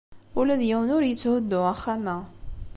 [0.39, 2.17] Ula d yiwen ur yetthuddu axxam-a.